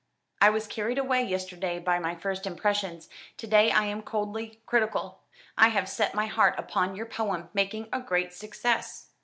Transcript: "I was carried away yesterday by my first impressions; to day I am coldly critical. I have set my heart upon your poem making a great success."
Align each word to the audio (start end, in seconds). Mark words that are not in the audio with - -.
"I 0.41 0.49
was 0.49 0.65
carried 0.65 0.97
away 0.97 1.23
yesterday 1.23 1.77
by 1.77 1.99
my 1.99 2.15
first 2.15 2.47
impressions; 2.47 3.07
to 3.37 3.45
day 3.45 3.69
I 3.69 3.83
am 3.85 4.01
coldly 4.01 4.59
critical. 4.65 5.19
I 5.59 5.67
have 5.67 5.87
set 5.87 6.15
my 6.15 6.25
heart 6.25 6.55
upon 6.57 6.95
your 6.95 7.05
poem 7.05 7.49
making 7.53 7.87
a 7.93 7.99
great 7.99 8.33
success." 8.33 9.09